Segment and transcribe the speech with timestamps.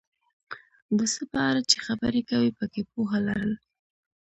[0.97, 3.53] د څه په اړه چې خبرې کوې پکې پوهه لرل،